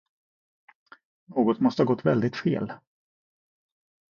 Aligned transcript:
Något 1.25 1.59
måste 1.59 1.81
ha 1.81 1.87
gått 1.87 2.05
väldigt 2.05 2.35
fel. 2.35 2.73